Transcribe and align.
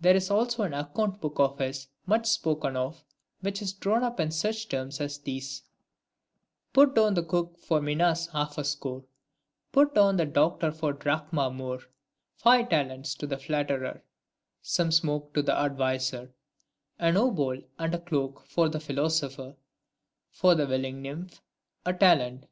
There 0.00 0.14
is 0.14 0.30
also 0.30 0.62
an 0.62 0.74
account 0.74 1.20
book 1.20 1.40
of 1.40 1.58
his 1.58 1.88
much 2.06 2.28
spoken 2.28 2.76
of, 2.76 3.04
which 3.40 3.60
is 3.60 3.72
drawn 3.72 4.04
up 4.04 4.20
in 4.20 4.30
such 4.30 4.68
terms 4.68 5.00
as 5.00 5.18
these:— 5.18 5.64
Put 6.72 6.94
down 6.94 7.14
the 7.14 7.24
cook 7.24 7.58
for 7.58 7.80
minas 7.82 8.28
half 8.28 8.58
a 8.58 8.64
score, 8.64 9.02
Put 9.72 9.92
down 9.92 10.18
the 10.18 10.24
doctor 10.24 10.70
for 10.70 10.90
a 10.90 10.96
drachma 10.96 11.50
more: 11.50 11.80
Five 12.36 12.68
talents 12.70 13.16
to 13.16 13.26
the 13.26 13.38
flatterer; 13.38 14.04
some 14.62 14.92
smoke 14.92 15.34
To 15.34 15.42
the 15.42 15.58
adviser, 15.58 16.32
an 17.00 17.14
obol 17.16 17.60
and 17.76 17.92
a 17.92 17.98
cloak 17.98 18.46
For 18.46 18.68
the 18.68 18.78
philosopher; 18.78 19.56
for 20.30 20.54
the 20.54 20.68
willing 20.68 21.02
nymph, 21.02 21.42
A 21.84 21.92
talent 21.92 22.46